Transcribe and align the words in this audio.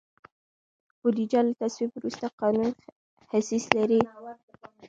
بودیجه 1.01 1.39
له 1.47 1.53
تصویب 1.61 1.91
وروسته 1.93 2.25
قانوني 2.41 2.71
حیثیت 3.31 3.65
لري. 3.77 4.01